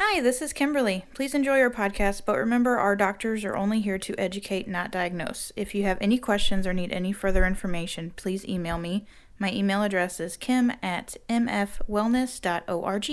[0.00, 1.06] Hi, this is Kimberly.
[1.12, 5.50] Please enjoy our podcast, but remember our doctors are only here to educate, not diagnose.
[5.56, 9.06] If you have any questions or need any further information, please email me.
[9.40, 13.06] My email address is kim at mfwellness.org.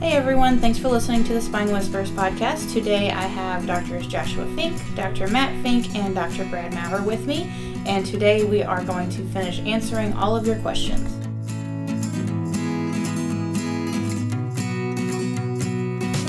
[0.00, 2.72] Hey everyone, thanks for listening to the Spine Whispers podcast.
[2.72, 4.06] Today I have Drs.
[4.06, 5.28] Joshua Fink, Dr.
[5.28, 6.44] Matt Fink, and Dr.
[6.46, 10.56] Brad Maurer with me, and today we are going to finish answering all of your
[10.60, 11.10] questions.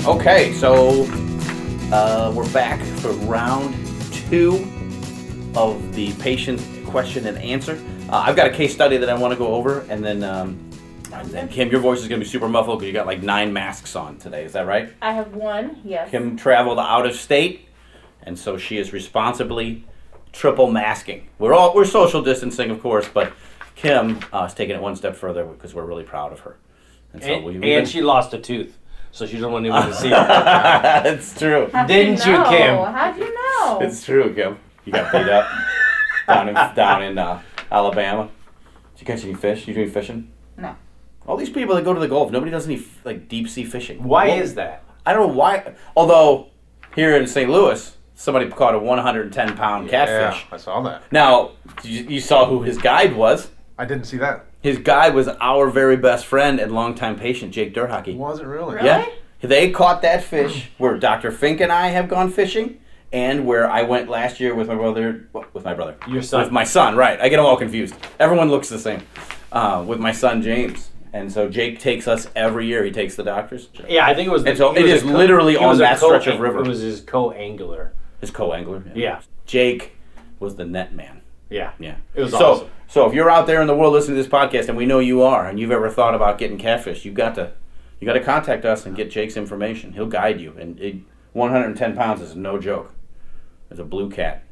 [0.06, 1.04] Okay, so
[1.92, 3.74] uh, we're back for round
[4.12, 4.66] two
[5.56, 7.82] of the patient question and answer.
[8.10, 10.60] Uh, I've got a case study that I want to go over, and then, um,
[11.12, 13.22] and then Kim, your voice is going to be super muffled because you got like
[13.22, 14.44] nine masks on today.
[14.44, 14.92] Is that right?
[15.00, 16.10] I have one, yes.
[16.10, 17.66] Kim traveled out of state,
[18.22, 19.84] and so she is responsibly
[20.36, 21.28] triple masking.
[21.38, 23.32] We're all we're social distancing, of course, but
[23.74, 26.56] Kim uh, is taking it one step further because we're really proud of her.
[27.12, 28.76] And, we- we've been- she lost a tooth,
[29.10, 30.10] so she doesn't want anyone to see it.
[30.10, 31.70] That's true.
[31.72, 32.48] How'd Didn't you, know?
[32.50, 32.76] Kim?
[32.94, 33.78] How'd you know?
[33.82, 34.58] It's true, Kim.
[34.84, 35.48] You got beat up
[36.28, 37.42] down in down in uh,
[37.72, 38.28] Alabama.
[38.94, 39.66] Did you catch any fish?
[39.66, 40.30] You doing fishing?
[40.56, 40.76] No.
[41.26, 44.02] All these people that go to the Gulf, nobody does any like deep sea fishing.
[44.04, 44.84] Why Well, is that?
[45.04, 45.74] I don't know why.
[45.96, 46.48] Although
[46.94, 47.50] here in St.
[47.50, 50.42] Louis, somebody caught a 110 pound catfish.
[50.42, 51.04] Yeah, I saw that.
[51.12, 51.52] Now
[51.84, 53.50] you, you saw who his guide was.
[53.78, 54.46] I didn't see that.
[54.60, 58.16] His guide was our very best friend and longtime patient, Jake Durhockey.
[58.16, 58.74] Was it really?
[58.74, 58.86] Really?
[58.86, 59.06] Yeah.
[59.42, 61.30] They caught that fish where Dr.
[61.30, 62.80] Fink and I have gone fishing
[63.12, 65.96] and where I went last year with my brother, with my brother.
[66.08, 66.42] Your son.
[66.42, 67.20] With my son, right.
[67.20, 67.94] I get them all confused.
[68.18, 69.02] Everyone looks the same.
[69.52, 70.90] Uh, with my son, James.
[71.12, 72.84] And so Jake takes us every year.
[72.84, 73.68] He takes the doctors.
[73.88, 74.44] Yeah, I think it was.
[74.44, 76.58] And so he it was is co- literally on was a that stretch of river.
[76.58, 77.92] It was his co-angler.
[78.20, 78.82] His co-angler.
[78.94, 79.20] Yeah.
[79.46, 79.96] Jake
[80.40, 81.20] was the net man.
[81.50, 81.72] Yeah.
[81.78, 81.96] Yeah.
[82.14, 82.68] It was so, awesome.
[82.88, 84.98] So if you're out there in the world listening to this podcast, and we know
[84.98, 87.52] you are, and you've ever thought about getting catfish, you've got to,
[88.00, 89.92] you got to contact us and get Jake's information.
[89.92, 90.54] He'll guide you.
[90.58, 90.96] And it,
[91.32, 92.92] 110 pounds is no joke.
[93.70, 94.42] It's a blue cat.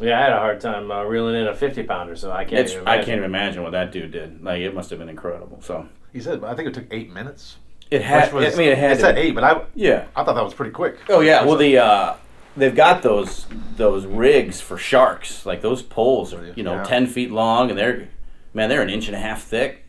[0.00, 2.60] Yeah, I had a hard time uh, reeling in a 50 pounder, so I can't.
[2.60, 3.04] It's, even I imagine.
[3.06, 4.42] can't even imagine what that dude did.
[4.44, 5.60] Like it must have been incredible.
[5.60, 7.56] So He said, I think it took eight minutes.
[7.90, 8.32] it had.
[8.32, 8.92] Was- I mean, it had.
[8.92, 10.04] It to said be- eight, but I, Yeah.
[10.14, 10.98] I thought that was pretty quick.
[11.08, 11.44] Oh yeah.
[11.44, 12.14] Well, the uh,
[12.58, 13.46] they've got those
[13.76, 15.46] those rigs for sharks.
[15.46, 16.84] Like those poles are you know Yeah.
[16.84, 18.08] ten feet long, and they're
[18.54, 19.84] man they're an inch and a half thick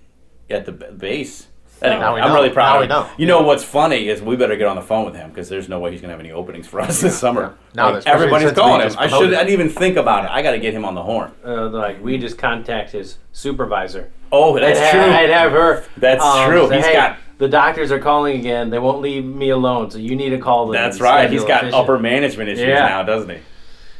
[0.49, 1.47] at the base.
[1.81, 2.35] Anyway, Now we I'm know.
[2.35, 2.89] really proud Now of we him.
[2.89, 3.09] know.
[3.17, 5.69] You know what's funny is we better get on the phone with him because there's
[5.69, 7.41] no way he's gonna have any openings for us this summer.
[7.41, 7.47] Yeah.
[7.75, 8.93] Now Like, that- everybody's calling him.
[8.97, 9.33] I should.
[9.33, 10.31] I didn't even think about it.
[10.31, 11.31] I got to get him on the horn.
[11.45, 14.11] Uh, like we just contact his supervisor.
[14.31, 14.99] Oh, that's I'd true.
[14.99, 15.85] Have, I'd have her.
[15.95, 16.67] That's um, true.
[16.67, 18.69] say, He's "Hey, got- the doctors are calling again.
[18.69, 20.73] They won't leave me alone, so you need to call them.
[20.73, 21.29] That's right.
[21.31, 22.87] He's got fishing." upper management issues Yeah.
[22.87, 23.37] now, doesn't he?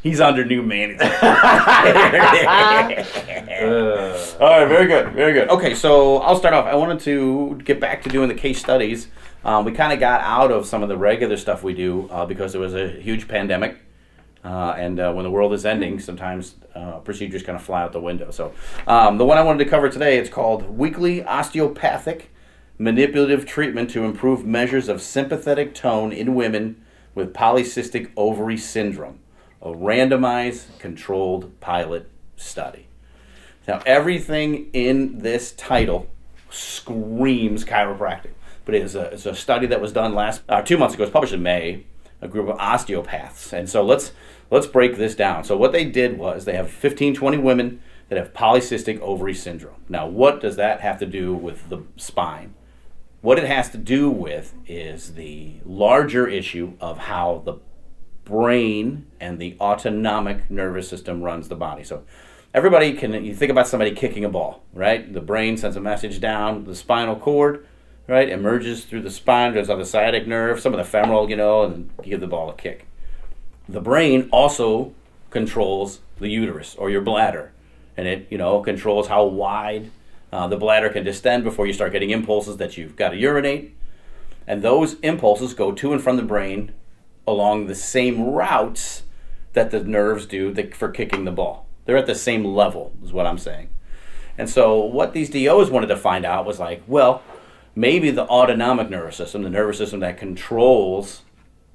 [0.04, 1.12] He's under new management.
[1.12, 1.20] Uh,
[4.40, 5.50] All right, very good, very good.
[5.50, 6.66] Okay, so I'll start off.
[6.66, 9.08] I wanted to get back to doing the case studies.
[9.44, 12.26] Um, we kind of got out of some of the regular stuff we do uh,
[12.26, 13.78] because there was a huge pandemic,
[14.44, 17.94] uh, and uh, when the world is ending, sometimes uh, procedures kind of fly out
[17.94, 18.32] the window.
[18.32, 18.54] So
[18.88, 22.30] um, the one I wanted to cover today it's called weekly osteopathic
[22.80, 26.82] manipulative treatment to improve measures of sympathetic tone in women
[27.14, 29.20] with polycystic ovary syndrome,
[29.62, 32.88] a randomized controlled pilot study.
[33.68, 36.08] Now, everything in this title
[36.50, 38.32] screams chiropractic,
[38.64, 41.04] but it is a, it's a study that was done last uh, two months ago.
[41.04, 41.84] It's published in May.
[42.22, 44.12] A group of osteopaths, and so let's
[44.52, 45.46] let's break this down.
[45.46, 49.86] So what they did was they have 15, 20 women that have polycystic ovary syndrome.
[49.88, 52.56] Now, what does that have to do with the spine?
[53.22, 57.56] What it has to do with is the larger issue of how the
[58.24, 61.84] brain and the autonomic nervous system runs the body.
[61.84, 62.04] So
[62.54, 65.12] everybody can you think about somebody kicking a ball, right?
[65.12, 67.68] The brain sends a message down the spinal cord,
[68.08, 68.30] right?
[68.30, 71.64] Emerges through the spine, goes on the sciatic nerve, some of the femoral, you know,
[71.64, 72.86] and give the ball a kick.
[73.68, 74.94] The brain also
[75.30, 77.52] controls the uterus or your bladder,
[77.98, 79.92] and it you know controls how wide
[80.32, 83.76] uh, the bladder can distend before you start getting impulses that you've got to urinate,
[84.46, 86.72] and those impulses go to and from the brain
[87.28, 89.04] along the same routes
[89.54, 91.68] that the nerves do for kicking the ball.
[91.86, 93.70] They're at the same level, is what I'm saying.
[94.38, 97.24] And so, what these DOs wanted to find out was like, well,
[97.76, 101.24] maybe the autonomic nervous system, the nervous system that controls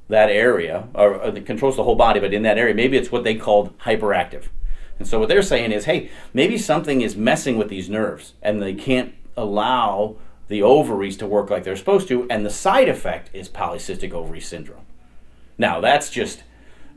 [0.09, 3.11] that area, or, or that controls the whole body, but in that area, maybe it's
[3.11, 4.45] what they called hyperactive.
[4.99, 8.63] And so, what they're saying is, hey, maybe something is messing with these nerves, and
[8.63, 10.17] they can't allow
[10.49, 14.41] the ovaries to work like they're supposed to, and the side effect is polycystic ovary
[14.41, 14.85] syndrome.
[15.59, 16.43] Now, that's just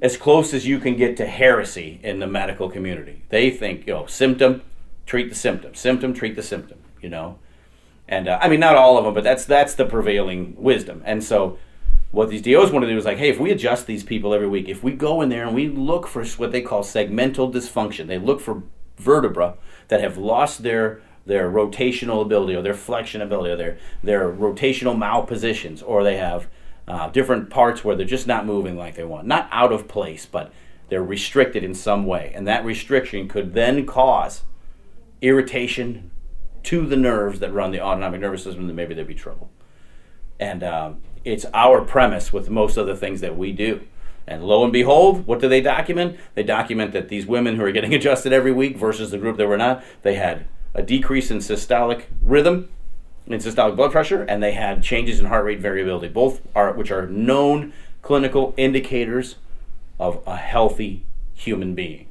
[0.01, 3.23] as close as you can get to heresy in the medical community.
[3.29, 4.61] They think, you know, symptom,
[5.05, 7.39] treat the symptom, symptom, treat the symptom, you know.
[8.07, 11.01] And uh, I mean, not all of them, but that's that's the prevailing wisdom.
[11.05, 11.57] And so,
[12.11, 14.47] what these DOs want to do is like, hey, if we adjust these people every
[14.47, 18.07] week, if we go in there and we look for what they call segmental dysfunction,
[18.07, 18.63] they look for
[18.97, 19.55] vertebra
[19.89, 24.95] that have lost their their rotational ability or their flexion ability or their their rotational
[24.95, 26.47] malpositions, or they have
[26.87, 30.25] uh, different parts where they're just not moving like they want, not out of place,
[30.25, 30.53] but
[30.87, 34.43] they're restricted in some way, and that restriction could then cause
[35.21, 36.11] irritation
[36.63, 39.49] to the nerves that run the autonomic nervous system, and maybe there'd be trouble.
[40.39, 43.81] And um, it's our premise with most of the things that we do.
[44.25, 46.17] And lo and behold, what do they document?
[46.35, 49.47] They document that these women who are getting adjusted every week versus the group that
[49.47, 52.69] were not, they had a decrease in systolic rhythm,
[53.25, 56.91] in systolic blood pressure, and they had changes in heart rate variability, both are which
[56.91, 59.35] are known clinical indicators
[59.99, 62.07] of a healthy human being.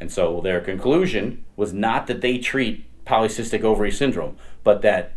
[0.00, 5.12] And so their conclusion was not that they treat polycystic ovary syndrome, but that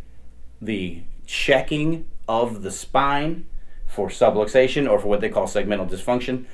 [0.62, 3.46] the checking of the spine
[3.86, 6.46] for subluxation or for what they call segmental dysfunction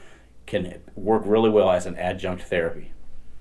[0.46, 2.92] can work really well as an adjunct therapy.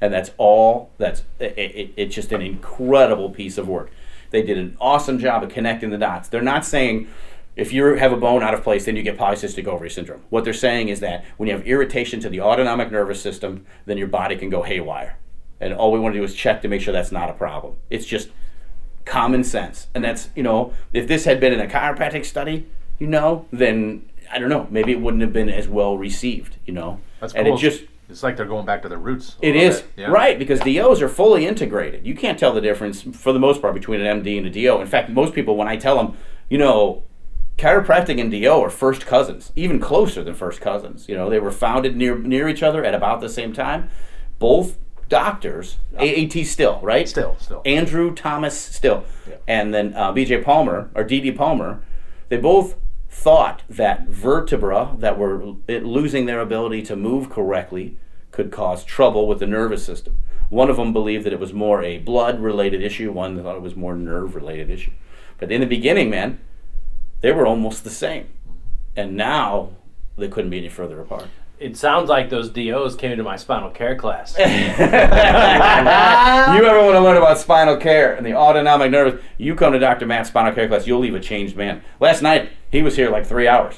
[0.01, 3.91] And that's all, that's it, it, it's just an incredible piece of work.
[4.31, 6.29] They did an awesome job of connecting the dots.
[6.29, 7.09] They're not saying
[7.57, 10.23] if you have a bone out of place, then you get polycystic ovary syndrome.
[10.31, 13.99] What they're saying is that when you have irritation to the autonomic nervous system, then
[13.99, 15.19] your body can go haywire.
[15.61, 17.77] And all we want to do is check to make sure that's not a problem.
[17.91, 18.31] It's just
[19.05, 19.89] common sense.
[19.95, 22.67] And that's, you know, if this had been in a chiropractic study,
[22.99, 26.73] you know, then I don't know, maybe it wouldn't have been as well received, you
[26.73, 27.01] know.
[27.21, 27.57] That's and cool.
[27.57, 29.37] it just it's like they're going back to their roots.
[29.41, 29.85] it bit.
[29.97, 30.07] Yeah.
[30.09, 32.07] right because DOs are fully integrated.
[32.07, 34.81] You can't tell the difference for the most part between an MD and a DO.
[34.81, 36.17] In fact, most people when I tell them,
[36.49, 37.05] you know,
[37.57, 41.09] chiropractic and DO are first cousins, even closer than first cousins.
[41.09, 43.89] You know, they were founded near near each other at about the same time.
[44.39, 44.79] Both
[45.11, 47.07] doctors, AAT still, right?
[47.07, 47.61] Still, still.
[47.67, 49.05] Andrew Thomas Still,
[49.47, 50.43] and then uh, B.J.
[50.43, 51.33] Palmer or D.D.
[51.33, 51.83] Palmer,
[52.31, 52.77] they both
[53.11, 57.99] thought that vertebra that were losing their ability to move correctly
[58.31, 60.17] could cause trouble with the nervous system.
[60.49, 63.13] One of them believed that it was more a blood-related issue.
[63.13, 64.93] One thought it was more nerve-related issue.
[65.39, 66.41] But in the beginning, man,
[67.21, 68.29] they were almost the same,
[68.97, 69.71] and now
[70.17, 71.27] they couldn't be any further apart.
[71.61, 74.35] It sounds like those DOs came into my spinal care class.
[74.39, 74.79] you ever
[76.83, 79.23] want to learn about spinal care and the autonomic nervous?
[79.37, 80.07] You come to Dr.
[80.07, 81.83] Matt's spinal care class, you'll leave a changed man.
[82.01, 83.75] Last night, he was here like three hours.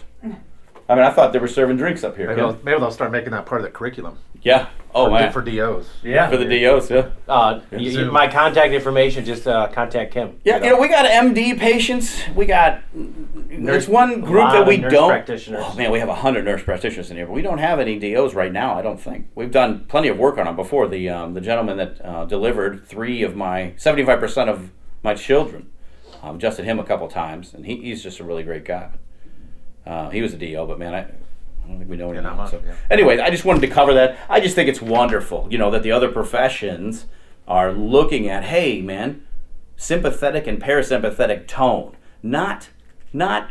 [0.88, 2.26] I mean, I thought they were serving drinks up here.
[2.26, 4.68] Maybe they'll, maybe they'll start making that part of the curriculum Yeah.
[4.94, 5.32] Oh, for, man.
[5.32, 5.88] for DOs.
[6.02, 6.28] yeah.
[6.28, 7.10] For the DOs, yeah.
[7.26, 8.12] Uh, y- y- Zoom.
[8.12, 10.38] my contact information, just uh, contact Kim.
[10.44, 12.20] Yeah, you know, we got MD patients.
[12.34, 15.08] We got there's one group that we nurse don't.
[15.08, 15.64] practitioners.
[15.66, 18.34] Oh man, we have hundred nurse practitioners in here, but we don't have any DOs
[18.34, 18.74] right now.
[18.74, 20.88] I don't think we've done plenty of work on them before.
[20.88, 24.70] The um, the gentleman that uh, delivered three of my seventy five percent of
[25.02, 25.70] my children,
[26.22, 28.90] um, adjusted him a couple times, and he, he's just a really great guy.
[29.86, 31.06] Uh, he was a DO, but man, I.
[31.64, 32.36] I don't think we know Yeah, anyone.
[32.38, 32.60] not so.
[32.66, 32.74] yeah.
[32.90, 34.18] Anyway, I just wanted to cover that.
[34.28, 37.06] I just think it's wonderful, you know, that the other professions
[37.46, 39.22] are looking at, hey, man,
[39.76, 42.70] sympathetic and parasympathetic tone, not
[43.12, 43.50] not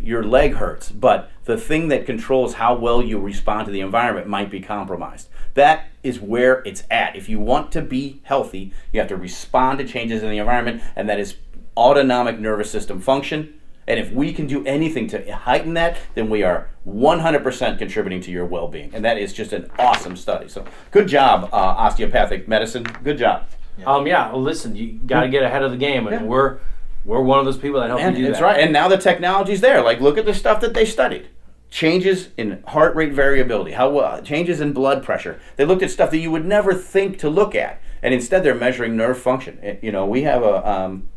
[0.00, 4.28] your leg hurts, but the thing that controls how well you respond to the environment
[4.28, 5.28] might be compromised.
[5.54, 7.16] That is where it's at.
[7.16, 10.82] If you want to be healthy, you have to respond to changes in the environment,
[10.94, 11.34] and that is
[11.76, 13.54] autonomic nervous system function.
[13.86, 18.30] And if we can do anything to heighten that, then we are 100% contributing to
[18.30, 18.90] your well being.
[18.94, 20.48] And that is just an awesome study.
[20.48, 22.84] So, good job, uh, osteopathic medicine.
[23.02, 23.46] Good job.
[23.86, 24.30] Um, yeah.
[24.32, 26.26] Well, listen, you got to get ahead of the game, and Yeah.
[26.26, 26.58] we're
[27.04, 28.44] we're one of those people that help And you do that's that.
[28.46, 28.60] right.
[28.60, 29.82] And now the technology's there.
[29.82, 31.28] Like, look at the stuff that they studied.
[31.70, 35.38] Changes in heart rate variability, how uh, changes in blood pressure.
[35.56, 38.54] They looked at stuff that you would never think to look at, and instead they're
[38.54, 39.58] measuring nerve function.
[39.62, 41.08] Eh, You know, we have a um,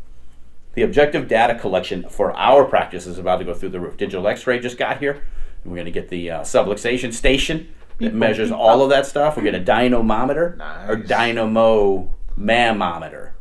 [0.78, 3.98] the objective data collection for our practice is about to go through the roof.
[3.98, 5.24] Digital X-ray just got here.
[5.64, 9.38] And we're going to get the uh, subluxation station that measures all of that stuff.
[9.38, 13.34] We get a dynamometer or dynamo mammometer.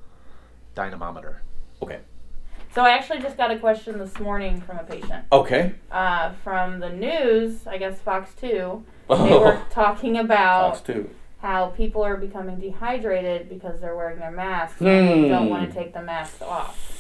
[0.75, 1.43] Dynamometer.
[1.83, 1.99] Okay.
[2.75, 5.27] So I actually just got a question this morning from a patient.
[5.31, 5.75] Okay.
[5.93, 11.11] Uh, from the news, I guess Fox 2, they were talking about Fox two.
[11.43, 14.87] how people are becoming dehydrated because they're wearing their masks Hmm.
[14.87, 16.95] and don't want to take the masks off.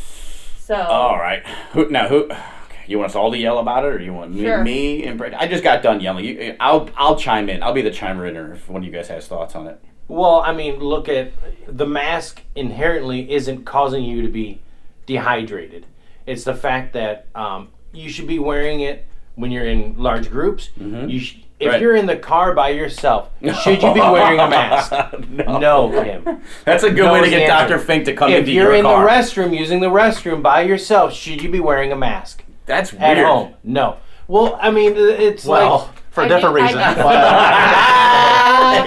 [0.66, 1.46] So All right.
[1.74, 2.08] Who now?
[2.08, 2.24] Who?
[2.24, 2.40] Okay.
[2.88, 4.64] You want us all to yell about it, or you want me, Sure.
[4.64, 5.36] me and Brady?
[5.36, 6.24] I just got done yelling.
[6.24, 7.62] You, I'll I'll chime in.
[7.62, 9.80] I'll be the chimer inner if one of you guys has thoughts on it.
[10.08, 11.32] Well, I mean, look at
[11.68, 14.60] the mask inherently isn't causing you to be
[15.06, 15.86] dehydrated.
[16.26, 20.70] It's the fact that um, you should be wearing it when you're in large groups.
[20.78, 21.08] Mm-hmm.
[21.08, 21.80] You sh- If Right.
[21.80, 23.30] you're in the car by yourself,
[23.62, 24.92] should you be wearing a mask?
[25.30, 25.58] no.
[25.58, 26.42] No, Kim.
[26.64, 27.74] That's a good No way to get answer.
[27.76, 27.78] Dr.
[27.84, 28.74] Fink to come If into your car.
[28.74, 31.96] If you're in the restroom using the restroom by yourself, should you be wearing a
[31.96, 33.18] mask That's weird.
[33.18, 33.54] at home?
[33.64, 33.96] No.
[34.28, 36.80] Well, I mean, it's Well, like for a I different think- reason.
[36.82, 36.94] I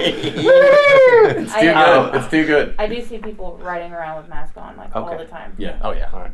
[0.02, 2.14] it's too I, uh, good.
[2.22, 2.74] It's too good.
[2.78, 5.54] I do see people riding around with masks on like all the time.
[5.58, 5.78] Yeah.
[5.82, 6.10] oh yeah.
[6.14, 6.30] Okay.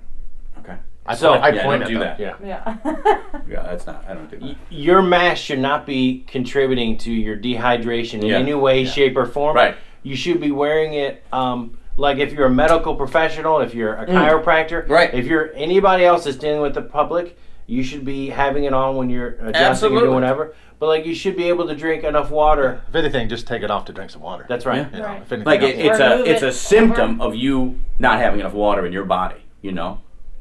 [1.08, 2.16] I So- point, I Yeah, point don't at do them.
[2.18, 2.20] that.
[2.44, 2.76] Yeah.
[2.84, 3.18] Yeah.
[3.48, 4.04] Yeah, that's not.
[4.08, 4.56] I don't do that.
[4.70, 8.38] your mask should not be contributing to your dehydration in Yeah.
[8.38, 9.54] any way, shape, or form.
[9.56, 9.76] Right.
[10.02, 11.22] You should be wearing it.
[11.32, 14.90] Um, like if you're a medical professional, if you're a chiropractor, Mm.
[14.90, 15.14] Right.
[15.14, 18.96] If you're anybody else that's dealing with the public, you should be having it on
[18.96, 20.54] when you're adjusting or doing whatever.
[20.78, 22.80] But like you should be able to drink enough water.
[22.88, 24.44] If anything, just take it off to drink some water.
[24.48, 24.86] That's right.
[24.90, 24.96] Yeah.
[24.96, 25.22] You know, Right.
[25.22, 28.84] if anything Like it, it's a it's a symptom of you not having enough water
[28.84, 29.36] in your body.
[29.62, 29.98] You know,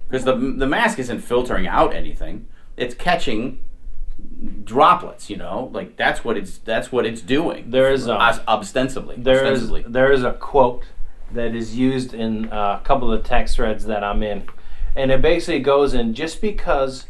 [0.10, 2.48] because the the mask isn't filtering out anything;
[2.78, 3.60] it's catching
[4.64, 5.30] droplets.
[5.30, 7.72] You know, like that's what it's that's what it's doing.
[7.72, 9.16] There is, Os- ostensibly.
[9.18, 9.84] There is ostensibly.
[9.88, 10.84] there is a quote
[11.32, 14.48] that is used in uh, a couple of the text threads that I'm in,
[14.96, 17.06] and it basically goes in just because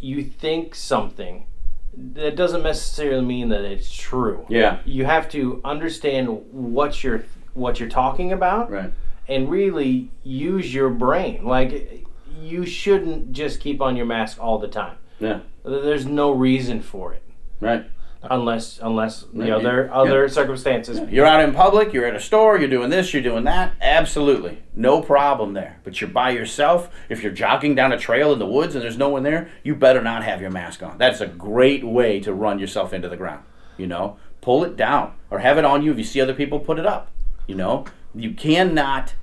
[0.00, 1.46] you think something,
[1.94, 4.44] that doesn't necessarily mean that it's true.
[4.48, 4.80] Yeah.
[4.84, 7.24] You have to understand what you're
[7.54, 8.92] what you're talking about, Right.
[9.28, 11.44] and really use your brain.
[11.44, 12.06] Like
[12.40, 14.96] you shouldn't just keep on your mask all the time.
[15.20, 15.40] Yeah.
[15.64, 17.22] There's no reason for it
[17.60, 17.84] Right.
[18.24, 19.92] unless unless you know there are yeah.
[20.10, 21.00] other circumstances.
[21.10, 23.74] You're out in public, you're at a store, you're doing this, you're doing that.
[23.80, 24.58] Absolutely.
[24.74, 25.78] No problem there.
[25.84, 26.90] But you're by yourself.
[27.08, 29.76] If you're jogging down a trail in the woods and there's no one there, you
[29.76, 30.98] better not have your mask on.
[30.98, 33.44] That's a great way to run yourself into the ground.
[33.76, 36.58] You know, pull it down or have it on you if you see other people
[36.58, 37.10] put it up.
[37.46, 37.84] You know,
[38.14, 39.14] you cannot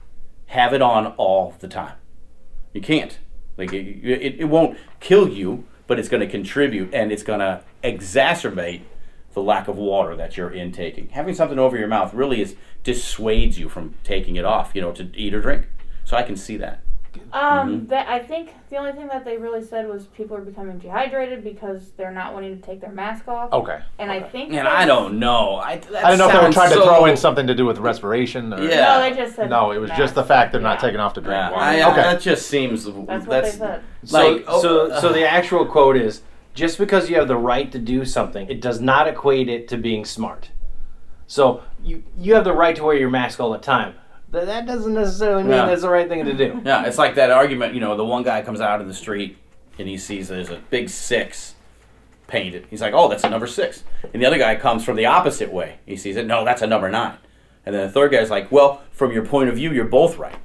[0.47, 1.93] have it on all the time.
[2.73, 3.17] You can't.
[3.57, 7.39] Like it, it, it won't kill you, but it's going to contribute and it's going
[7.39, 8.81] to exacerbate
[9.33, 11.09] the lack of water that you're intaking.
[11.09, 14.91] Having something over your mouth really is dissuades you from taking it off, you know,
[14.93, 15.67] to eat or drink.
[16.05, 16.81] So I can see that.
[17.31, 17.41] Um,
[17.81, 17.85] Mm-hmm.
[17.87, 21.43] that I think the only thing that they really said was people are becoming dehydrated
[21.43, 23.51] because they're not wanting to take their mask off.
[23.53, 23.79] okay.
[23.99, 25.55] And I think And I don't know.
[25.57, 27.55] I, that I don't know if they were sounds trying to throw in something to
[27.55, 28.53] do with respiration.
[28.53, 28.81] Or, Yeah.
[28.97, 31.21] No, they just said No, it was just the fact they're not taking off to
[31.21, 31.61] drink Yeah, water.
[31.63, 32.01] I, I- okay.
[32.01, 32.85] that just seems.
[32.85, 33.83] That's what they said.
[34.09, 36.21] Like, so, oh, so, so the actual quote is
[36.53, 39.77] just because you have the right to do something, it does not equate it to
[39.77, 40.49] being smart.
[41.27, 43.93] So you you have the right to wear your mask all the time.
[44.31, 45.65] But that doesn't necessarily mean Yeah.
[45.65, 46.61] that's the right thing to do.
[46.65, 47.73] Yeah, it's like that argument.
[47.73, 49.37] You know, the one guy comes out in the street
[49.77, 51.55] and he sees there's a big six
[52.27, 52.67] painted.
[52.69, 53.83] He's like, "Oh, that's a number six.
[54.13, 55.79] And the other guy comes from the opposite way.
[55.85, 56.27] He sees it.
[56.27, 57.17] No, that's a number nine.
[57.65, 60.35] And then the third guy's like, "Well, from your point of view, you're both right."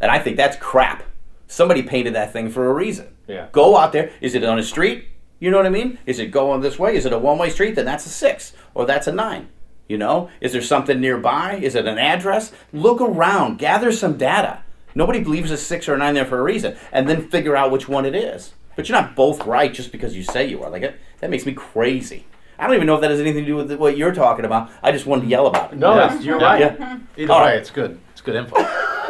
[0.00, 1.02] And I think that's crap.
[1.48, 3.08] Somebody painted that thing for a reason.
[3.26, 3.48] Yeah.
[3.52, 4.10] Go out there.
[4.20, 5.06] Is it on a street?
[5.40, 5.98] You know what I mean?
[6.06, 6.96] Is it going this way?
[6.96, 7.74] Is it a one-way street?
[7.74, 9.48] Then that's a six, or that's a nine.
[9.88, 10.28] You know?
[10.40, 11.54] Is there something nearby?
[11.56, 12.52] Is it an address?
[12.72, 13.58] Look around.
[13.58, 14.60] Gather some data.
[14.94, 17.70] Nobody believes a six or a nine there for a reason, and then figure out
[17.70, 18.52] which one it is.
[18.76, 20.70] But you're not both right just because you say you are.
[20.70, 22.26] Like that makes me crazy.
[22.58, 24.70] I don't even know if that has anything to do with what you're talking about.
[24.82, 25.78] I just wanted to yell about it.
[25.78, 26.20] No, Yeah.
[26.20, 26.60] you're right.
[26.60, 26.98] Yeah.
[27.16, 27.56] Either All way, right.
[27.58, 27.98] it's good.
[28.18, 28.56] It's good info.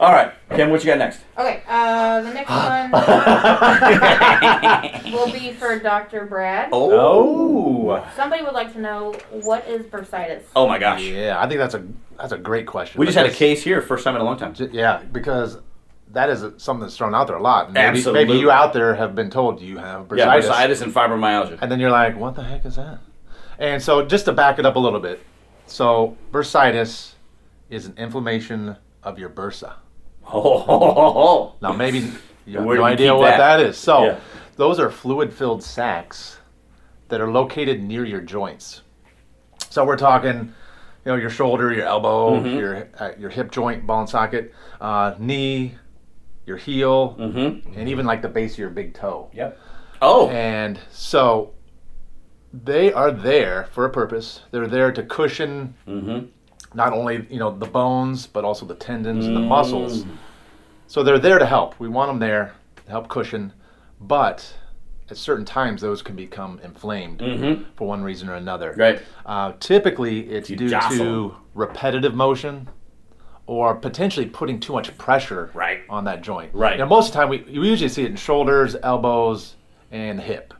[0.00, 1.20] All right, Kim, what you got next?
[1.36, 2.48] Okay, uh, the next
[2.82, 2.90] one
[5.12, 6.24] will be for Dr.
[6.24, 6.70] Brad.
[6.72, 8.02] Oh.
[8.16, 10.40] Somebody would like to know what is bursitis.
[10.56, 11.02] Oh my gosh.
[11.02, 11.84] yeah, I think that's a
[12.16, 12.98] that's a great question.
[12.98, 14.54] We just had a case here, first time in a long time.
[14.72, 15.58] Yeah, because
[16.12, 17.74] that is something that's thrown out there a lot.
[17.74, 18.24] Maybe, Absolutely.
[18.24, 21.58] maybe you out there have been told you have bursitis, Yeah, bursitis and fibromyalgia.
[21.60, 23.00] and then you're like, "What the heck is that?"
[23.58, 25.20] And so, just to back it up a little bit,
[25.66, 27.10] so bursitis
[27.70, 29.74] is an inflammation of your bursa.
[30.26, 31.98] Oh, Now, maybe
[32.46, 33.58] you have Where no idea what that?
[33.58, 33.76] that is.
[33.76, 34.18] So, Yeah.
[34.56, 36.38] those are fluid-filled sacs
[37.08, 38.82] that are located near your joints.
[39.70, 40.32] So we're talking,
[41.04, 42.58] you know, your shoulder, your elbow, Mm-hmm.
[42.58, 45.74] your uh, your hip joint, ball and socket, uh, knee,
[46.46, 47.78] your heel, Mm-hmm.
[47.78, 49.30] and even like the base of your big toe.
[49.34, 49.58] Yep.
[50.00, 50.28] Oh.
[50.30, 51.54] And so
[52.52, 54.40] they are there for a purpose.
[54.50, 56.26] They're there to cushion Mm-hmm.
[56.74, 60.04] Not only you know the bones but also the tendons and the muscles.
[60.86, 61.78] So they're there to help.
[61.80, 62.54] We want them there
[62.84, 63.52] to help cushion,
[64.00, 64.54] but
[65.10, 67.64] at certain times those can become inflamed Mm-hmm.
[67.76, 68.74] for one reason or another.
[68.76, 69.02] Right.
[69.26, 70.98] Uh, typically, it's due jostle.
[70.98, 72.68] to repetitive motion
[73.46, 75.80] or potentially putting too much pressure Right.
[75.90, 76.54] on that joint.
[76.54, 76.78] Right.
[76.78, 79.56] Now, most of the time, we, we usually see it in shoulders, elbows,
[79.90, 80.54] and hip.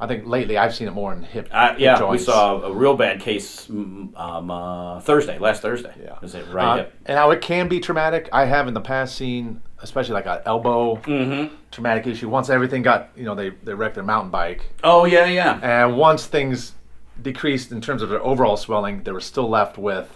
[0.00, 2.22] I think lately I've seen it more in hip, Uh, yeah, joints.
[2.22, 4.14] we saw a real bad case um,
[4.50, 5.92] uh, Thursday, last Thursday.
[6.02, 6.14] Yeah.
[6.22, 6.94] Was it right Uh, hip?
[7.06, 8.28] and now it can be traumatic.
[8.32, 11.54] I have in the past seen, especially like an elbow Mm-hmm.
[11.72, 12.28] traumatic issue.
[12.28, 14.70] Once everything got, you know, they, they wrecked their mountain bike.
[14.84, 15.58] Oh yeah, yeah.
[15.62, 16.74] And once things
[17.20, 20.08] decreased in terms of their overall swelling, they were still left with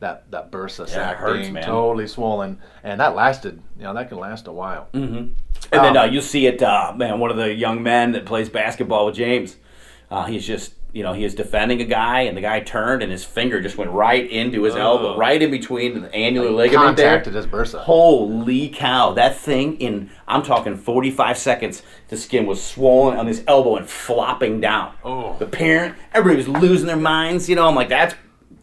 [0.00, 1.62] that that bursa it sac hurts, being man.
[1.64, 3.62] totally swollen, and that lasted.
[3.78, 4.88] You know, that can last a while.
[4.92, 5.36] And
[5.72, 7.18] then Um, uh, you see it, uh, man.
[7.18, 9.56] One of the young men that plays basketball with James,
[10.10, 13.10] uh, he's just, you know, he is defending a guy, and the guy turned, and
[13.10, 17.16] his finger just went right into his elbow, right in between the annular ligament there.
[17.16, 17.78] Contacted his bursa.
[17.80, 19.12] Holy cow!
[19.12, 21.82] That thing in I'm talking 45 seconds.
[22.08, 24.92] The skin was swollen on his elbow and flopping down.
[25.04, 25.36] Oh.
[25.38, 27.48] The parent, everybody was losing their minds.
[27.48, 28.14] You know, I'm like, that's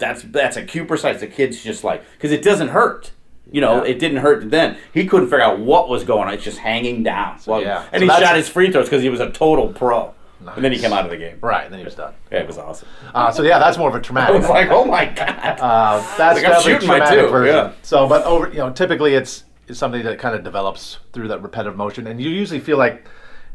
[0.03, 1.19] that's that's acute precise.
[1.19, 3.11] The kid's just like, because it doesn't hurt.
[3.51, 3.91] You know, Yeah.
[3.91, 4.77] it didn't hurt then.
[4.93, 6.33] He couldn't figure out what was going on.
[6.33, 7.39] It's just hanging down.
[7.45, 7.85] Well, yeah.
[7.91, 10.13] And So he shot his free throws because he was a total pro.
[10.55, 11.37] And then he came out of the game.
[11.39, 12.13] Right, and then he was done.
[12.31, 12.87] Yeah, it was awesome.
[13.15, 14.35] Uh, so yeah, that's more of a traumatic.
[14.35, 15.59] was like, oh my god.
[15.59, 17.55] Uh, that's Like, definitely shooting my traumatic version.
[17.55, 17.71] yeah.
[17.81, 21.41] So, but over, you know, typically it's, it's something that kind of develops through that
[21.41, 23.07] repetitive motion, and you usually feel like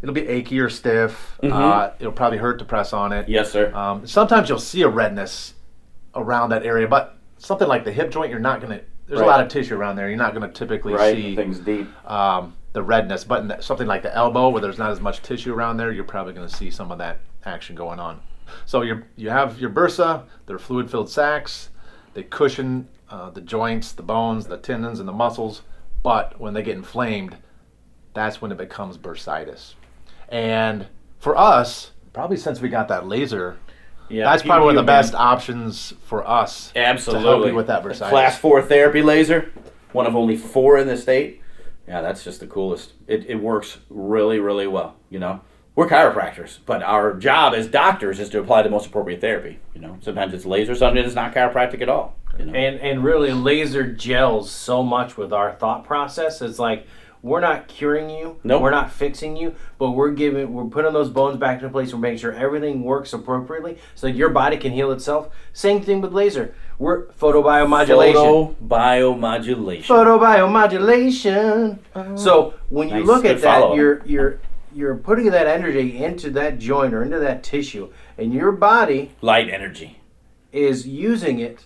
[0.03, 1.39] it'll be achy or stiff.
[1.43, 3.23] Uh, it'll probably hurt to press on it.
[3.25, 3.33] Mm-hmm.
[3.33, 3.75] yes, sir.
[3.75, 5.53] Um, sometimes you'll see a redness
[6.19, 8.81] around that area, but something like the hip joint, you're not gonna.
[9.07, 9.27] There's Right.
[9.27, 10.09] a lot of tissue around there.
[10.09, 11.15] You're not gonna typically right.
[11.17, 11.89] see Things deep.
[12.11, 13.25] um, the redness.
[13.25, 15.91] But in that- something like the elbow, where there's not as much tissue around there,
[15.93, 18.21] you're probably going to see some of that action going on.
[18.67, 21.71] So you you have your bursa, they're fluid-filled sacs.
[22.15, 25.63] They cushion uh, the joints, the bones, the tendons, and the muscles.
[26.03, 27.37] But when they get inflamed,
[28.13, 29.75] that's when it becomes bursitis.
[30.29, 30.87] And
[31.19, 33.57] for us, probably since we got that laser,
[34.09, 35.03] Yeah, that's probably one of the man.
[35.03, 37.25] best options for us Absolutely.
[37.25, 38.11] to help you with that bursitis.
[38.11, 39.53] Class four therapy laser,
[39.93, 41.43] one of only four in the state.
[41.87, 42.93] Yeah, that's just the coolest.
[43.07, 44.97] It, it works really, really well.
[45.09, 45.41] You know,
[45.75, 49.59] we're chiropractors, but our job as doctors is to apply the most appropriate therapy.
[49.75, 52.17] You know, sometimes it's laser, sometimes it's not chiropractic at all.
[52.39, 56.87] You know, and and really laser gels so much with our thought process it's like
[57.23, 58.63] we're not curing you Nope.
[58.63, 61.99] we're not fixing you but we're giving we're putting those bones back into place we're
[61.99, 66.13] making sure everything works appropriately so that your body can heal itself same thing with
[66.13, 69.85] laser we're photobiomodulation photo biomodulation.
[69.85, 72.17] photobiomodulation uh-huh.
[72.17, 73.07] so when you Nice.
[73.07, 73.77] look Good at that follow-up.
[73.77, 74.41] you're you're
[74.75, 79.49] you're putting that energy into that joint or into that tissue and your body Light
[79.49, 80.01] energy.
[80.53, 81.65] is using it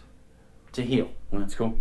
[0.73, 1.79] to heal That's cool.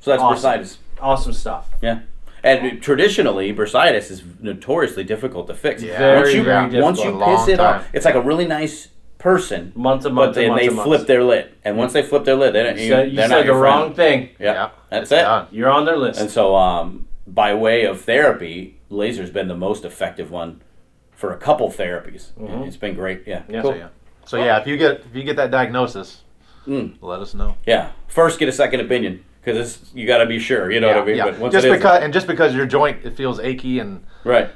[0.00, 0.60] So that's Awesome.
[0.60, 0.76] bursitis.
[1.00, 2.00] awesome stuff Yeah.
[2.46, 5.82] And traditionally, bursitis is notoriously difficult to fix.
[5.82, 5.98] Yeah.
[5.98, 7.80] Very, once you, Very, once you piss it time.
[7.80, 10.68] off, it's like a really nice person, months and but months then and months they
[10.68, 11.04] and flip months.
[11.08, 11.52] their lid.
[11.64, 13.96] And once they flip their lid, they don't, You said, you said the wrong friend.
[13.96, 14.28] thing.
[14.38, 15.16] Yeah, Yeah, that's it.
[15.22, 15.48] done.
[15.50, 16.20] You're on their list.
[16.20, 20.62] And so, um, by way of therapy, laser's been the most effective one
[21.10, 22.30] for a couple therapies.
[22.66, 23.24] It's been great.
[23.26, 23.42] Yeah.
[23.48, 23.62] Yeah.
[23.62, 23.72] Cool.
[23.72, 23.88] So yeah.
[24.26, 26.22] So yeah, if you get if you get that diagnosis,
[26.68, 26.96] Mm.
[27.00, 27.56] let us know.
[27.64, 27.90] Yeah.
[28.08, 30.72] First, get a second opinion because it's you got to be sure.
[30.72, 31.18] You know what I mean?
[31.18, 34.04] But once just it is- because and just because your joint it feels achy and
[34.24, 34.50] right.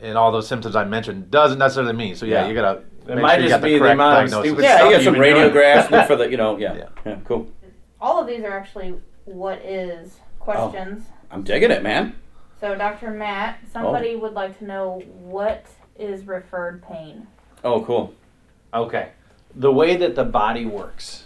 [0.00, 2.16] and all those symptoms I mentioned doesn't necessarily mean.
[2.16, 2.48] So yeah, Yeah.
[2.48, 2.82] you gotta.
[3.06, 4.50] It make might sure you just got be the the correct amount of diagnosis.
[4.50, 5.90] stupid Yeah, stuff you got some you've radiographs.
[5.90, 6.74] look for the, you know, yeah.
[6.74, 6.88] Yeah.
[7.04, 7.18] yeah.
[7.24, 7.50] Cool.
[8.00, 11.04] All of these are actually what is questions.
[11.08, 12.14] Oh, I'm digging it, man.
[12.60, 13.10] So, Dr.
[13.10, 14.18] Matt, somebody oh.
[14.18, 15.66] would like to know what
[15.98, 17.26] is referred pain.
[17.64, 18.14] Oh, cool.
[18.72, 19.10] Okay.
[19.54, 21.24] The way that the body works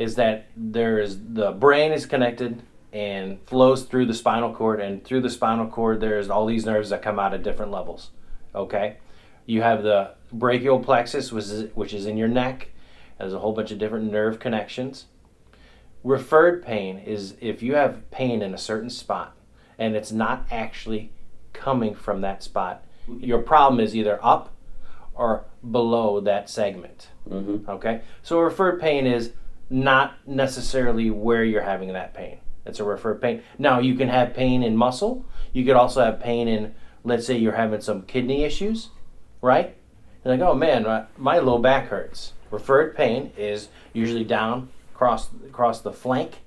[0.00, 5.04] is that there is the brain is connected and flows through the spinal cord and
[5.04, 8.08] through the spinal cord there's all these nerves that come out at different levels.
[8.54, 8.96] Okay?
[9.44, 12.70] You have the brachial plexus which is, which is in your neck.
[13.18, 15.04] There's a whole bunch of different nerve connections.
[16.02, 19.36] Referred pain is if you have pain in a certain spot
[19.78, 21.12] and it's not actually
[21.52, 22.86] coming from that spot.
[23.06, 24.54] Your problem is either up
[25.12, 27.08] or below that segment.
[27.28, 27.68] Mm-hmm.
[27.68, 28.00] Okay?
[28.22, 29.32] So referred pain is
[29.70, 32.38] not necessarily where you're having that pain.
[32.66, 33.42] It's a referred pain.
[33.58, 35.24] Now, you can have pain in muscle.
[35.52, 38.90] You could also have pain in, let's say you're having some kidney issues,
[39.40, 39.74] right?
[40.24, 42.34] You're like, oh man, my, my low back hurts.
[42.50, 46.40] Referred pain is usually down across across the flank,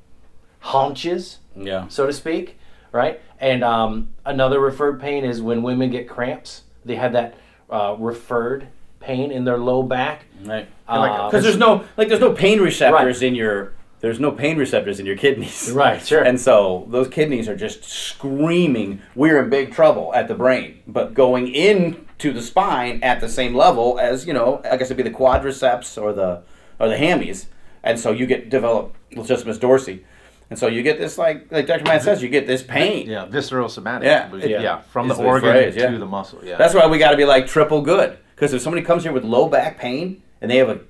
[0.59, 1.87] haunches, Yeah.
[1.87, 2.59] so to speak,
[2.91, 3.21] right?
[3.39, 6.63] And um, another referred pain is when women get cramps.
[6.85, 7.35] They have that
[7.69, 8.67] uh, referred
[9.03, 10.25] pain in their low back.
[10.43, 10.67] Right.
[10.87, 14.99] Uh, Because there's no like there's no pain receptors in your there's no pain receptors
[14.99, 15.71] in your kidneys.
[15.75, 16.21] Right, sure.
[16.23, 21.13] And so those kidneys are just screaming, "We're in big trouble" at the brain, but
[21.13, 25.03] going into the spine at the same level as you know, I guess it'd be
[25.03, 26.41] the quadriceps or the
[26.79, 27.45] or the hammies,
[27.83, 30.01] and so you get develop latissimus dorsi,
[30.49, 31.83] and so you get this like like Dr.
[31.85, 33.09] Matt says, you get this pain.
[33.09, 34.05] Yeah, visceral somatic.
[34.05, 34.33] Yeah.
[34.35, 34.81] yeah, Yeah.
[34.81, 36.39] from Is the the organ phrase, to the muscle.
[36.43, 38.17] Yeah, That's why we got to be like triple good.
[38.43, 40.81] Because if somebody comes here with low back pain and they have a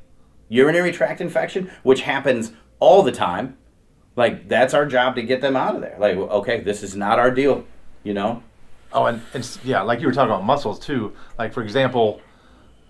[0.49, 3.57] urinary tract infection, which happens all the time,
[4.15, 5.95] like that's our job to get them out of there.
[5.99, 7.63] Like, okay, this is not our deal,
[8.01, 8.41] you know?
[8.91, 11.13] Oh, and, and yeah, like you were talking about muscles too.
[11.37, 12.21] Like for example,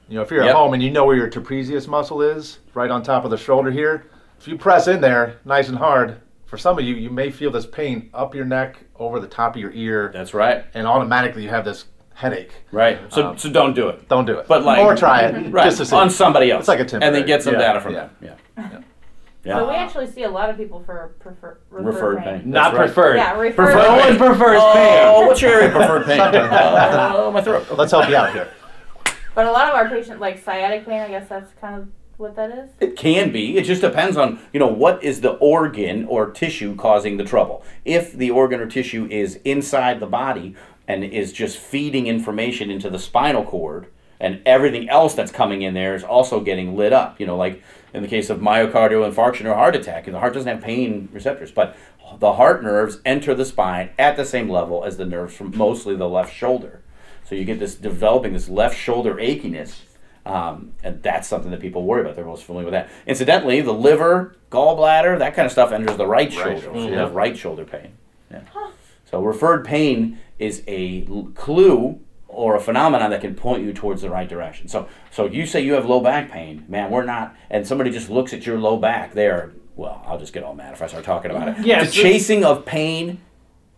[0.07, 0.51] You know, if you're Yep.
[0.51, 3.37] at home and you know where your trapezius muscle is, right on top of the
[3.37, 4.05] shoulder here,
[4.39, 7.51] if you press in there nice and hard, for some of you, you may feel
[7.51, 10.63] this pain up your neck, over the top of your ear, That's right.
[10.73, 12.51] and automatically you have this headache.
[12.71, 12.99] Right.
[13.09, 14.07] So Um, so don't do it.
[14.07, 14.47] Don't do it.
[14.47, 15.65] But like- or try it Right.
[15.65, 15.95] just to see.
[15.95, 16.61] on somebody else.
[16.61, 17.99] It's like a And then get some Yeah, data from yeah.
[17.99, 18.09] them.
[18.21, 18.29] Yeah.
[18.71, 18.79] Yeah.
[19.45, 19.59] Yeah.
[19.59, 22.39] But we actually see a lot of people for prefer, referred, Referred pain.
[22.43, 22.49] pain.
[22.51, 22.85] Not right.
[22.85, 23.17] preferred.
[23.17, 24.17] Yeah, referred Prefer- no pain.
[24.17, 25.27] one prefers Oh, pain.
[25.27, 26.21] what's your area preferred pain?
[26.33, 27.65] oh, my throat.
[27.75, 28.47] Let's help you out here.
[29.35, 31.01] But a lot of our patients like sciatic pain.
[31.01, 32.69] I guess that's kind of what that is.
[32.79, 33.57] It can be.
[33.57, 37.65] It just depends on, you know, what is the organ or tissue causing the trouble.
[37.83, 40.55] If the organ or tissue is inside the body
[40.87, 43.87] and is just feeding information into the spinal cord
[44.19, 47.61] and everything else that's coming in there is also getting lit up, you know, like
[47.93, 51.51] in the case of myocardial infarction or heart attack, the heart doesn't have pain receptors,
[51.51, 51.75] but
[52.19, 55.95] the heart nerves enter the spine at the same level as the nerves from mostly
[55.95, 56.81] the left shoulder.
[57.25, 59.81] So you get this developing this left shoulder achiness
[60.25, 62.15] um, and that's something that people worry about.
[62.15, 62.89] They're most familiar with that.
[63.05, 66.61] Incidentally, the liver, gallbladder, that kind of stuff enters the right, shoulder.
[66.61, 67.93] shoulder, So you have right shoulder pain.
[68.31, 68.41] Yeah.
[69.09, 71.01] So referred pain is a
[71.35, 74.67] clue or a phenomenon that can point you towards the right direction.
[74.67, 78.09] So so you say you have low back pain, man, we're not and somebody just
[78.09, 81.03] looks at your low back, they're well, I'll just get all mad if I start
[81.03, 81.65] talking about it.
[81.65, 83.21] Yeah, the so- chasing of pain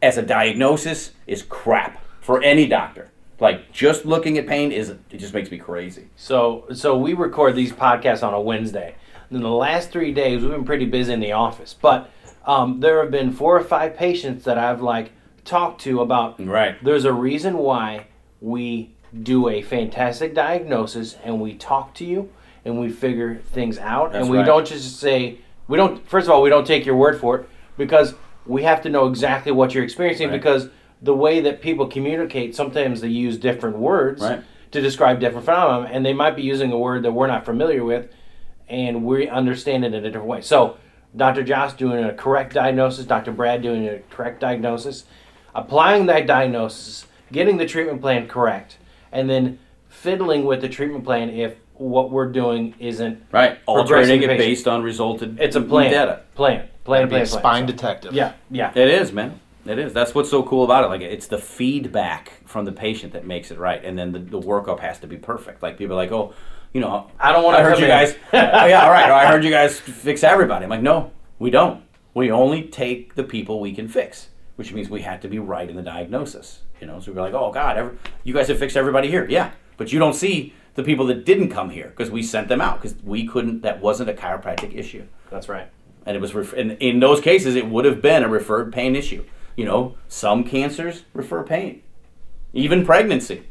[0.01, 3.11] as a diagnosis is crap for any doctor.
[3.39, 6.09] Like just looking at pain is it just makes me crazy.
[6.15, 8.95] So, so we record these podcasts on a Wednesday.
[9.31, 12.11] In the last three days, we've been pretty busy in the office, but
[12.45, 15.11] um, there have been four or five patients that I've like
[15.45, 16.43] talked to about.
[16.45, 16.83] Right.
[16.83, 18.07] There's a reason why
[18.41, 18.91] we
[19.23, 22.29] do a fantastic diagnosis and we talk to you
[22.65, 24.45] and we figure things out That's and we right.
[24.45, 26.05] don't just say we don't.
[26.07, 28.13] First of all, we don't take your word for it because
[28.45, 30.37] we have to know exactly what you're experiencing Right.
[30.37, 30.69] because
[31.01, 34.41] the way that people communicate, sometimes they use different words Right.
[34.71, 37.83] to describe different phenomena, and they might be using a word that we're not familiar
[37.83, 38.07] with,
[38.69, 40.41] and we understand it in a different way.
[40.41, 40.77] So,
[41.15, 41.43] Dr.
[41.43, 43.31] Josh doing a correct diagnosis, Dr.
[43.31, 45.05] Brad doing a correct diagnosis,
[45.55, 48.77] applying that diagnosis, getting the treatment plan correct,
[49.11, 49.57] and then
[49.89, 53.57] fiddling with the treatment plan if what we're doing isn't Right.
[53.65, 55.91] Progressing Altering it based on resulted it's a plan.
[55.91, 56.21] data.
[56.35, 56.67] Plan.
[56.83, 57.05] Plan.
[57.05, 57.21] Be Plan.
[57.23, 57.25] a plan.
[57.25, 58.13] spine So- detective.
[58.13, 58.33] Yeah.
[58.51, 58.71] Yeah.
[58.75, 59.39] It is, man.
[59.65, 59.91] It is.
[59.93, 60.87] That's what's so cool about it.
[60.87, 64.39] Like it's the feedback from the patient that makes it right, and then the, the
[64.39, 65.63] workup has to be perfect.
[65.63, 66.33] Like people are like, oh,
[66.71, 67.91] you know, I don't want I to heard come you in.
[67.91, 68.15] guys.
[68.33, 69.09] oh, yeah, all right.
[69.09, 70.63] I heard you guys fix everybody.
[70.65, 71.81] I'm like, no, we don't.
[72.13, 75.69] We only take the people we can fix, which means we had to be right
[75.69, 76.61] in the diagnosis.
[76.81, 79.51] You know, so we're like, oh God, every, you guys have fixed everybody here, yeah,
[79.77, 82.81] but you don't see the people that didn't come here because we sent them out
[82.81, 83.61] because we couldn't.
[83.61, 85.69] That wasn't a chiropractic issue That's right.
[86.05, 88.95] and it was ref- in, in those cases it would have been a referred pain
[88.95, 89.23] issue
[89.55, 91.81] you know some cancers refer pain
[92.51, 93.43] even pregnancy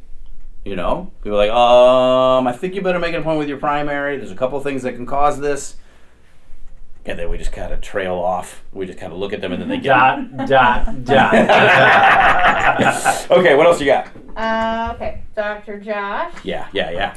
[0.66, 3.56] you know people are like um i think you better make an appointment with your
[3.58, 5.76] primary there's a couple of things that can cause this
[7.06, 9.52] and then we just kind of trail off we just kind of look at them
[9.52, 10.46] and then they get Dot.
[10.46, 11.04] dot.
[11.04, 11.34] Dot.
[13.30, 15.78] okay what else you got Uh, okay, Dr.
[15.80, 17.14] Josh, yeah yeah yeah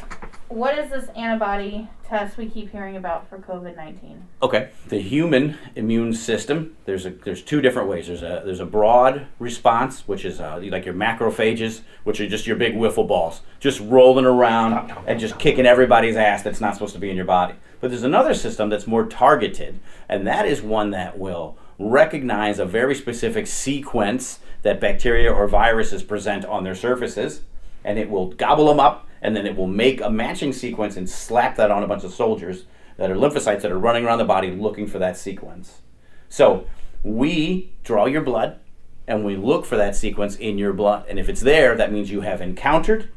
[0.49, 4.23] what is this antibody test we keep hearing about for COVID nineteen?
[4.41, 4.69] Okay.
[4.87, 6.75] The human immune system.
[6.85, 8.07] There's a there's two different ways.
[8.07, 12.47] There's a there's a broad response, which is uh, like your macrophages, which are just
[12.47, 16.93] your big wiffle balls, just rolling around and just kicking everybody's ass that's not supposed
[16.93, 17.55] to be in your body.
[17.79, 22.65] But there's another system that's more targeted, and that is one that will recognize a
[22.65, 27.41] very specific sequence that bacteria or viruses present on their surfaces,
[27.83, 31.09] and it will gobble them up, and then it will make a matching sequence and
[31.09, 32.65] slap that on a bunch of soldiers
[32.97, 35.81] that are lymphocytes that are running around the body looking for that sequence.
[36.29, 36.67] So
[37.03, 38.59] we draw your blood
[39.07, 41.05] and we look for that sequence in your blood.
[41.07, 43.09] And if it's there, that means you have encountered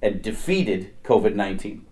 [0.00, 1.84] and defeated COVID 19.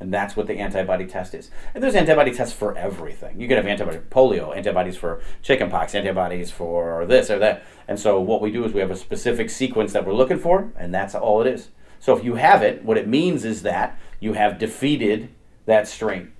[0.00, 1.50] And that's what the antibody test is.
[1.74, 3.38] And there's antibody tests for everything.
[3.38, 7.64] You can have antibody for polio, antibodies for chickenpox, antibodies for this or that.
[7.86, 10.72] And so what we do is we have a specific sequence that we're looking for,
[10.78, 11.68] and that's all it is.
[12.00, 15.28] So if you have it, what it means is that you have defeated
[15.66, 16.32] that strain.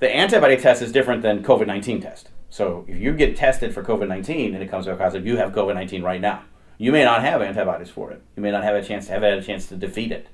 [0.00, 2.28] The antibody test is different than COVID 19 test.
[2.50, 5.52] So if you get tested for COVID 19 and it comes back positive, you have
[5.52, 6.42] COVID 19 right now.
[6.76, 8.22] You may not have antibodies for it.
[8.36, 10.28] You may not have a chance to have had a chance to defeat it.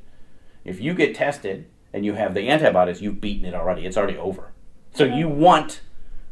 [0.64, 3.84] If you get tested and you have the antibodies, you've beaten it already.
[3.84, 4.52] It's already over.
[4.92, 5.82] So you want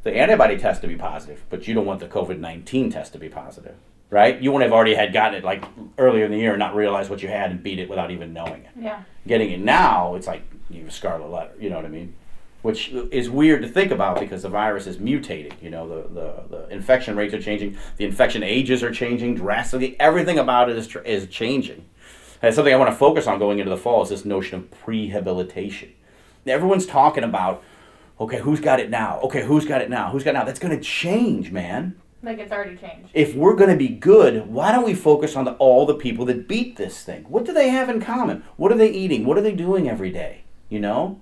[0.03, 3.19] the antibody test to be positive, but you don't want the COVID 19 test to
[3.19, 3.77] be positive,
[4.11, 4.41] right?
[4.41, 5.65] You wouldn't have already had gotten it like
[5.99, 8.33] earlier in the year and not realized what you had and beat it without even
[8.33, 9.03] knowing it Yeah.
[9.27, 11.53] getting it now, it's like you have a scarlet letter.
[11.61, 12.15] You know what I mean?
[12.63, 15.53] Which is weird to think about because the virus is mutating.
[15.63, 19.95] You know, the, the, the infection rates are changing, the infection ages are changing drastically.
[20.01, 21.85] Everything about it is, tr- is changing.
[22.41, 24.71] That's something I want to focus on going into the fall is this notion of
[24.85, 25.91] prehabilitation.
[26.47, 27.63] Everyone's talking about,
[28.21, 29.21] okay, who's got it now?
[29.21, 30.11] Okay, who's got it now?
[30.11, 30.45] Who's got it now?
[30.45, 31.97] That's going to change, man.
[32.23, 33.11] Like it's already changed.
[33.15, 36.25] If we're going to be good, why don't we focus on the, all the people
[36.27, 37.25] that beat this thing?
[37.29, 38.43] What do they have in common?
[38.57, 39.25] What are they eating?
[39.25, 40.43] What are they doing every day?
[40.69, 41.21] You know?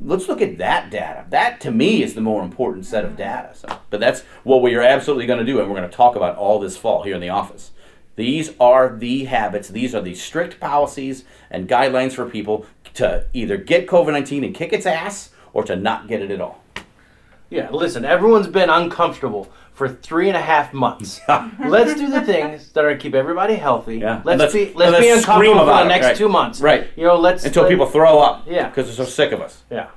[0.00, 1.24] Let's look at that data.
[1.30, 3.50] That to me is the more important set of data.
[3.54, 6.16] So, but that's what we are absolutely going to do, and we're going to talk
[6.16, 7.72] about all this fall here in the office.
[8.14, 13.56] These are the habits, these are the strict policies and guidelines for people to either
[13.56, 16.62] get COVID 19 and kick its ass or to not get it at all.
[17.50, 21.20] Yeah, listen, everyone's been uncomfortable for three and a half months.
[21.28, 23.98] let's do the things that are to keep everybody healthy.
[23.98, 24.20] Yeah.
[24.24, 26.16] Let's, Let's- be let's let's be uncomfortable for the it, next right.
[26.16, 26.60] two months.
[26.60, 26.88] Right.
[26.96, 28.44] You know, let's Until let- people throw up.
[28.48, 28.68] Yeah.
[28.68, 29.62] Because they're so sick of us.
[29.70, 29.88] Yeah.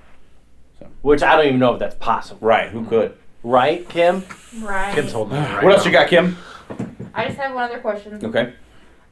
[0.80, 0.88] So.
[1.02, 2.46] Which I don't even know if that's possible.
[2.48, 3.18] Right, who could?
[3.42, 4.24] Right, Kim?
[4.60, 4.94] Right.
[4.94, 5.92] Kim's holding right What else now.
[5.92, 6.38] you got, Kim?
[7.14, 8.24] I just have one other question.
[8.24, 8.54] Okay.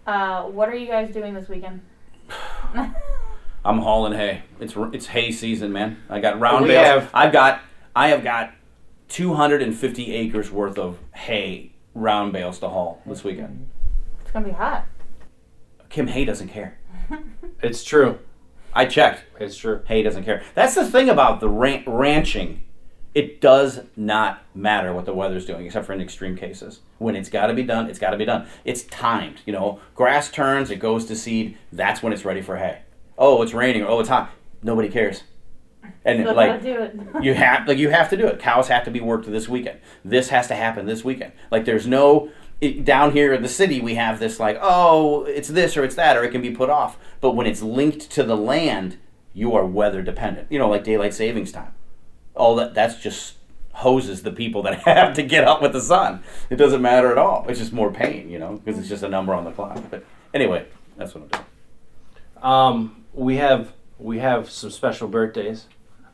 [0.05, 1.81] Uh, what are you guys doing this weekend?
[3.65, 4.43] I'm hauling hay.
[4.59, 5.97] It's it's hay season, man.
[6.09, 6.85] I got round We bales.
[7.03, 7.61] have- I've got
[7.97, 8.53] I have got
[9.09, 13.67] 250 acres worth of hay round bales to haul this weekend.
[14.21, 14.85] It's gonna be hot.
[15.89, 16.77] Kim Hay doesn't care.
[17.63, 18.19] It's true.
[18.71, 19.23] I checked.
[19.39, 19.81] It's true.
[19.87, 20.43] Hay doesn't care.
[20.53, 22.65] That's the thing about the ran- ranching.
[23.15, 26.81] It does not matter what the weather's doing, except for in extreme cases.
[26.99, 28.45] When it's got to be done, it's got to be done.
[28.63, 29.41] It's timed.
[29.47, 31.57] You know, grass turns, it goes to seed.
[31.71, 32.83] That's when it's ready for hay.
[33.17, 33.83] Oh, it's raining.
[33.83, 34.29] Oh, it's hot.
[34.61, 35.23] Nobody cares.
[36.05, 36.95] And Still like gotta do it.
[37.23, 38.39] you have like you have to do it.
[38.39, 39.79] Cows have to be worked this weekend.
[40.03, 41.33] This has to happen this weekend.
[41.51, 45.47] Like there's no it, down here in the city we have this like oh it's
[45.47, 46.97] this or it's that or it can be put off.
[47.21, 48.97] But when it's linked to the land,
[49.33, 50.51] you are weather dependent.
[50.51, 51.73] You know, like daylight savings time.
[52.35, 53.35] All that that's just
[53.77, 56.23] hoses the people that have to get up with the sun.
[56.49, 57.45] It doesn't matter at all.
[57.47, 59.79] It's just more pain, you know, because it's just a number on the clock.
[59.91, 60.65] But anyway,
[60.97, 61.45] that's what I'm doing.
[62.41, 65.65] Um, we have we have some special birthdays.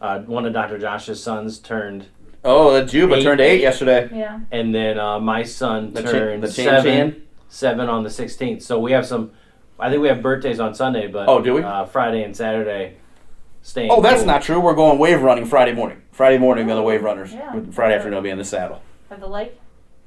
[0.03, 0.77] Uh, one of Dr.
[0.77, 2.07] Josh's sons turned,
[2.43, 3.23] Oh, the Juba Eight.
[3.23, 4.09] turned eight yesterday.
[4.13, 4.41] Yeah.
[4.51, 6.83] and then uh, my son The chin- turned the seven.
[6.83, 7.23] chin?
[7.47, 8.61] Seven on the 16th.
[8.63, 9.31] So we have some.
[9.79, 11.63] I think we have birthdays on Sunday, but Oh, do we?
[11.63, 12.97] Uh, Friday and Saturday.
[13.61, 13.91] Staying.
[13.91, 14.25] Oh, that's cool.
[14.27, 14.59] not true.
[14.59, 16.01] We're going wave running Friday morning.
[16.11, 17.31] Friday morning on the wave runners.
[17.31, 17.61] Yeah.
[17.71, 18.81] Friday afternoon I'll be in the saddle.
[19.09, 19.57] At the lake.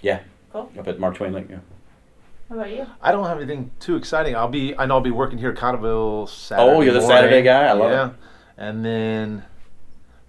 [0.02, 0.20] Yeah.
[0.52, 0.70] Cool.
[0.78, 1.46] Up at Mark Twain Lake.
[1.48, 1.60] Yeah.
[2.50, 2.86] How about you?
[3.00, 4.36] I don't have anything too exciting.
[4.36, 4.76] I'll be.
[4.76, 6.70] I know I'll be working here at Cottleville Saturday.
[6.70, 7.16] Oh, you're the morning.
[7.16, 7.64] Saturday guy?
[7.66, 8.08] I love yeah.
[8.08, 8.14] it.
[8.58, 9.44] And then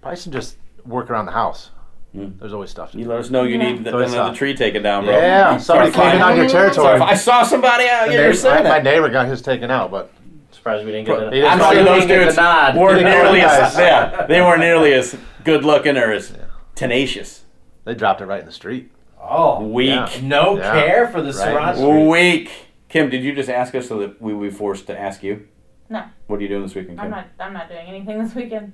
[0.08, 1.70] probably some just work around the house.
[2.16, 2.38] Mm.
[2.38, 3.10] There's always stuff to You do.
[3.10, 3.72] let us know you Yeah.
[3.72, 5.12] need the, So it's another not- tree taken down, bro.
[5.14, 6.32] Yeah, somebody Sorry, came in fine.
[6.32, 6.94] on your So territory.
[6.96, 8.84] if I saw somebody out The here neighbor- saying my that.
[8.84, 10.10] neighbor got his taken out, but
[10.50, 11.36] Surprised we didn't get Pro- the.
[11.36, 12.76] He didn't I'm sure those get dudes nod.
[12.76, 13.78] weren't didn't nearly you as guys.
[13.78, 16.32] yeah, they weren't nearly as good looking or as
[16.74, 17.44] tenacious.
[17.84, 18.90] they dropped it right in the street.
[19.22, 19.90] Oh, Weak.
[19.90, 20.08] Yeah.
[20.22, 20.72] no Yeah.
[20.72, 21.74] care for the Right.
[21.76, 22.08] Sriracha.
[22.10, 22.50] Weak.
[22.88, 25.46] Kim, did you just ask us so that we would be forced to ask you?
[25.90, 26.02] No.
[26.26, 27.04] What are you doing this weekend, Kim?
[27.04, 27.26] I'm not.
[27.38, 28.72] I'm not doing anything this weekend.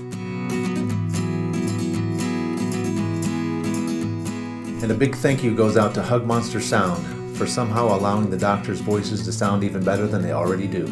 [4.83, 8.37] And a big thank you goes out to Hug Monster Sound for somehow allowing the
[8.37, 10.87] doctors' voices to sound even better than they already do.